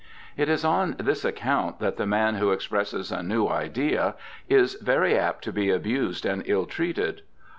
[0.35, 4.15] It is on this account that the man who expresses a new idea
[4.49, 7.21] is very HARVEY 30T apt to be abused and ill treated.